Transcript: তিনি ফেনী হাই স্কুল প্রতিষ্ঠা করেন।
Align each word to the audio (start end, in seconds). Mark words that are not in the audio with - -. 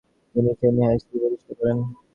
তিনি 0.35 0.51
ফেনী 0.59 0.81
হাই 0.87 0.97
স্কুল 1.01 1.17
প্রতিষ্ঠা 1.21 1.53
করেন। 1.59 1.77